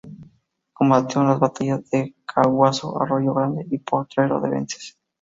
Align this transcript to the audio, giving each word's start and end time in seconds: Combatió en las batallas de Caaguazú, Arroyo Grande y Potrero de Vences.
Combatió 0.73 1.21
en 1.21 1.27
las 1.27 1.37
batallas 1.39 1.87
de 1.91 2.15
Caaguazú, 2.25 2.97
Arroyo 2.99 3.35
Grande 3.35 3.67
y 3.69 3.77
Potrero 3.77 4.41
de 4.41 4.49
Vences. 4.49 4.97